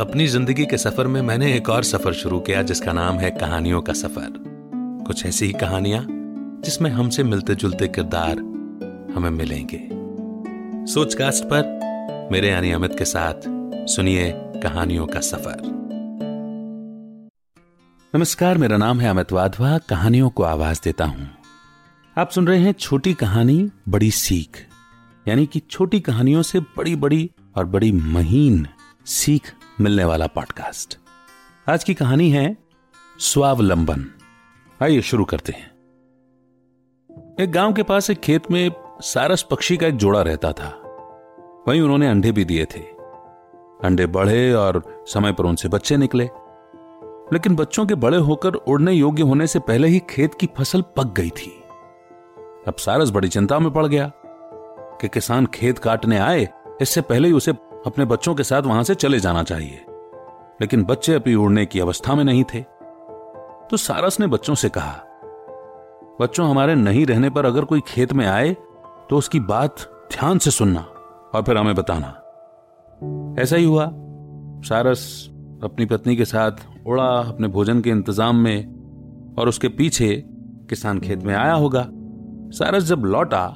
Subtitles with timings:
[0.00, 3.82] अपनी ज़िंदगी के सफ़र में मैंने एक और सफ़र शुरू किया, जिसका नाम है कहानियों
[3.82, 4.32] का सफ़र।
[5.06, 6.06] कुछ ऐसी ही कहानियाँ,
[6.64, 8.38] जिसमें हमसे मिलते जुलते किरदार
[9.14, 9.80] हमें मिलेंगे।
[10.92, 13.34] सोचकास्ट पर मेरे यानी अमित के साथ
[13.88, 15.60] सुनिए कहानियों का सफ़र।
[18.14, 21.30] नमस्कार, मेरा नाम है अमित वाधवा, कहानियों को आवाज़ देता हूँ।
[22.18, 24.66] आप सुन रहे हैं छोटी कहानी, बड़ी सीख।
[25.28, 28.66] यानी कि छोटी कहानियों से बड़ी बड़ी और बड़ी महीन
[29.06, 30.98] सीख। मिलने वाला पॉडकास्ट।
[31.68, 32.56] आज की कहानी है
[33.18, 34.04] स्वावलंबन।
[34.82, 35.70] आइए शुरू करते हैं।
[37.40, 40.68] एक गाँव के पास एक खेत में सारस पक्षी का एक जोड़ा रहता था।
[41.68, 42.80] वहीं उन्होंने अंडे भी दिए थे।
[43.84, 46.24] अंडे बढ़े और समय पर उनसे बच्चे निकले।
[47.32, 51.14] लेकिन बच्चों के बड़े होकर उड़ने योग्य होने से पहले ही खेत की फ़सल पक
[51.16, 51.62] गई थी।
[52.68, 54.12] अब सारस बड़ी चिंता में पड़ गया
[55.00, 56.48] कि किसान खेत काटने आए,
[56.82, 57.52] इससे पहले ही उसे
[57.86, 59.84] अपने बच्चों के साथ वहाँ से चले जाना चाहिए।
[60.60, 62.60] लेकिन बच्चे अभी उड़ने की अवस्था में नहीं थे।
[63.70, 64.92] तो सारस ने बच्चों से कहा,
[66.20, 68.52] बच्चों, हमारे नहीं रहने पर अगर कोई खेत में आए
[69.10, 69.80] तो उसकी बात
[70.12, 70.80] ध्यान से सुनना
[71.34, 72.08] और फिर हमें बताना।
[73.42, 73.86] ऐसा ही हुआ।
[74.64, 75.28] सारस
[75.62, 80.14] अपनी पत्नी के साथ उड़ा अपने भोजन के इंतज़ाम में और उसके पीछे
[80.70, 81.86] किसान खेत में आया होगा।
[82.52, 83.46] सारस जब लौटा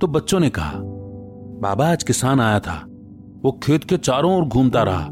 [0.00, 2.82] तो बच्चों ने कहा, बाबा, आज किसान आया था।
[3.44, 5.04] वो खेत के चारों ओर घूमता रहा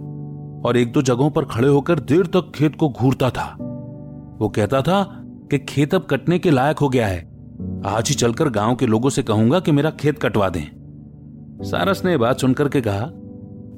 [0.68, 3.56] और एक दो जगहों पर खड़े होकर देर तक खेत को घूरता था।
[4.41, 5.02] वो कहता था
[5.50, 7.18] कि खेत अब कटने के लायक हो गया है।
[7.86, 10.64] आज ही चलकर गाँव के लोगों से कहूँगा कि मेरा खेत कटवा दें।
[11.62, 13.06] सारस ने बात सुनकर के कहा,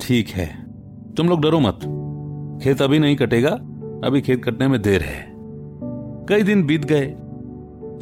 [0.00, 0.46] ठीक है,
[1.16, 1.78] तुम लोग डरो मत।
[2.64, 3.50] खेत अभी नहीं कटेगा,
[4.04, 5.32] अभी खेत कटने में देर है।
[6.28, 7.06] कई दिन बीत गए।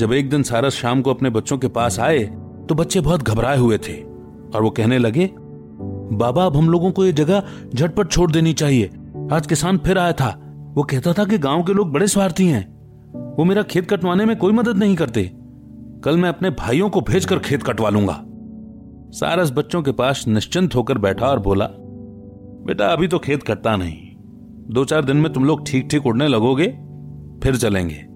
[0.01, 2.19] जब एक दिन सारस शाम को अपने बच्चों के पास आए
[2.69, 4.01] तो बच्चे बहुत घबराए हुए थे
[4.55, 5.31] और वो कहने लगे
[6.13, 7.43] बाबा, अब हम लोगों को ये जगह
[7.75, 8.91] झटपट छोड़ देनी चाहिए।
[9.33, 12.81] आज किसान फिर आया था। वो कहता था कि गाँव के लोग बड़े स्वार्थी हैं।
[13.39, 15.31] वो मेरा खेत कटवाने में कोई मदद नहीं करते।
[16.05, 18.25] कल मैं अपने भाइयों को भेजकर खेत कटवा लूँगा।
[19.11, 21.67] सारस बच्चों के पास निश्चिंत होकर बैठा और बोला,
[22.67, 23.97] बेटा, अभी तो खेत कटता नहीं।
[24.75, 26.67] दो चार दिन में तुम लोग ठीक ठीक उड़ने लगोगे,
[27.43, 28.07] फिर चलेंगे।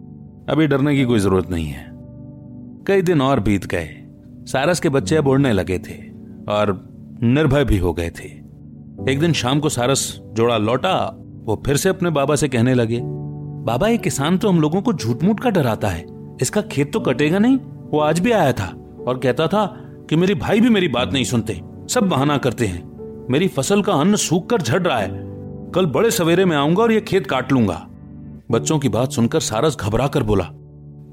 [0.49, 1.91] अभी डरने की कोई ज़रूरत नहीं है।
[2.87, 3.89] कई दिन और बीत गए।
[4.47, 6.11] सारस के बच्चे अब उड़ने लगे थे
[6.49, 6.94] और
[7.25, 8.27] निर्भय भी हो गए थे।
[9.11, 10.01] एक दिन शाम को सारस
[10.33, 10.95] जोड़ा लौटा,
[11.45, 14.93] वो फिर से अपने बाबा से कहने लगे, बाबा, ये किसान तो हम लोगों को
[14.93, 16.05] झूठ मूठ का डराता है।
[16.43, 18.67] इसका खेत तो कटेगा नहीं, वो आज भी आया था
[19.09, 19.65] और कहता था
[20.11, 23.93] कि मेरे भाई भी मेरी बात नहीं सुनते, सब बहाना करते हैं। मेरी फ़सल का
[23.93, 25.09] अन्न सूख कर झड़ रहा है।
[25.75, 27.85] कल बड़े सवेरे में आऊँगा और ये खेत काट लूँगा।
[28.51, 30.45] बच्चों की बात सुनकर सारस घबरा कर बोला,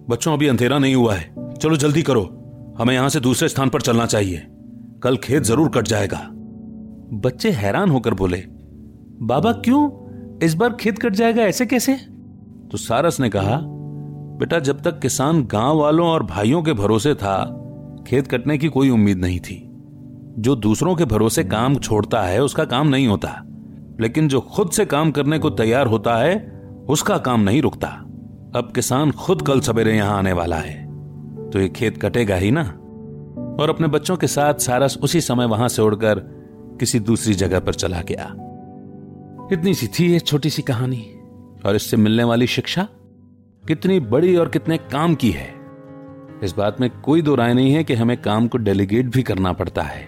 [0.09, 2.29] बच्चों, अभी अंधेरा नहीं हुआ है। चलो, जल्दी करो।
[2.77, 4.47] हमें यहाँ से दूसरे स्थान पर चलना चाहिए।
[5.03, 6.27] कल खेत ज़रूर कट जाएगा।
[7.13, 8.43] बच्चे हैरान होकर बोले,
[9.21, 9.89] बाबा, क्यों?
[10.43, 11.95] इस बार खेत कट जाएगा ऐसे कैसे?
[12.71, 13.61] तो सारस ने कहा,
[14.37, 17.57] बेटा, जब तक किसान गाँव वालों और भाइयों के भरोसे था,
[18.07, 19.69] खेत कटने की कोई उम्मीद नहीं थी।
[20.39, 23.43] जो दूसरों के भरोसे काम छोड़ता है, उसका काम नहीं होता।
[23.99, 27.87] लेकिन जो खुद से काम करने को तैयार होता है, उसका काम नहीं रुकता।
[28.55, 30.85] अब किसान खुद कल सवेरे यहाँ आने वाला है।
[31.49, 32.77] तो ये खेत कटेगा ही ना?
[33.59, 36.19] और अपने बच्चों के साथ सारस उसी समय वहाँ से उड़कर
[36.79, 38.35] किसी दूसरी जगह पर चला गया।
[39.53, 41.15] इतनी सी थी ये छोटी सी कहानी।
[41.65, 42.87] और इससे मिलने वाली शिक्षा
[43.67, 45.53] कितनी बड़ी और कितने काम की है।
[46.43, 49.53] इस बात में कोई दो राय नहीं है कि हमें काम को डेलीगेट भी करना
[49.53, 50.07] पड़ता है।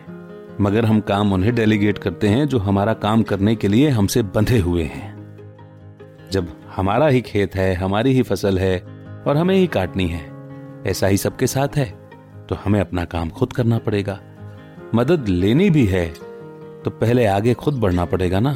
[0.62, 4.60] मगर हम काम उन्हें डेलीगेट करते हैं जो हमारा काम करने के लिए हमसे बंधे
[4.60, 5.14] हुए हैं।
[6.32, 8.80] जब हमारा ही खेत है, हमारी ही फ़सल है
[9.28, 10.34] और हमें ही काटनी है,
[10.88, 12.03] ऐसा ही सबके साथ है।
[12.54, 14.20] तो हमें अपना काम खुद करना पड़ेगा।
[14.96, 16.06] मदद लेनी भी है
[16.84, 18.54] तो पहले आगे खुद बढ़ना पड़ेगा ना,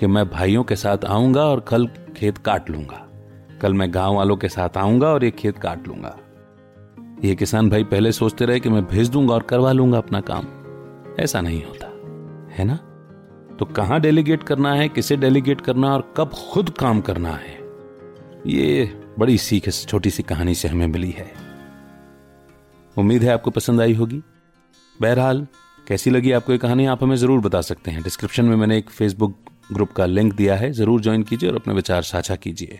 [0.00, 1.86] कि मैं भाइयों के साथ आऊँगा और कल
[2.16, 3.00] खेत काट लूँगा।
[3.62, 6.16] कल मैं गाँव वालों के साथ आऊँगा और ये खेत काट लूँगा।
[7.24, 10.46] ये किसान भाई पहले सोचते रहे कि मैं भेज दूँगा और करवा लूँगा अपना काम।
[11.20, 11.86] ऐसा नहीं होता,
[12.52, 12.76] है ना?
[13.58, 17.58] तो कहाँ डेलीगेट करना है, किसे डेलीगेट करना और कब खुद काम करना है?
[18.46, 21.32] ये बड़ी सीख इस छोटी सी कहानी से हमें मिली है।
[23.00, 24.22] उम्मीद है आपको पसंद आई होगी।
[25.00, 25.46] बहरहाल,
[25.86, 28.90] कैसी लगी आपको ये कहानी आप हमें ज़रूर बता सकते हैं। डिस्क्रिप्शन में मैंने एक
[28.90, 29.36] फेसबुक
[29.72, 32.78] ग्रुप का लिंक दिया है, ज़रूर ज्वाइन कीजिए और अपने विचार साझा कीजिए।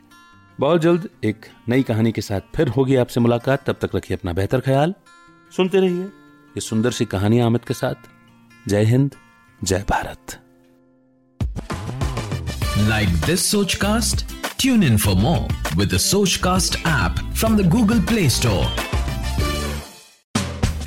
[0.59, 4.33] बहुत जल्द एक नई कहानी के साथ फिर होगी आपसे मुलाकात। तब तक रखिए अपना
[4.33, 4.95] बेहतर ख्याल।
[5.53, 8.09] सुनते रहिए ये सुंदर सी कहानी आमिद के साथ।
[8.69, 9.15] जय हिंद,
[9.61, 10.39] जय Bharat.
[12.89, 14.25] Like this Soch cast
[14.61, 18.67] tune in for more with Soch cast app from the Google Play Store